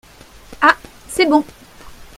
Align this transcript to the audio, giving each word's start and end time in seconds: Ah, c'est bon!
Ah, 0.61 0.77
c'est 1.07 1.27
bon! 1.27 1.45